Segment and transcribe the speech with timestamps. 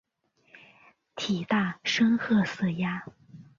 [1.15, 3.03] 体大深褐色鸭。